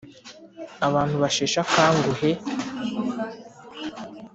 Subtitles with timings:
[0.87, 2.29] abantu basheshe akanguhe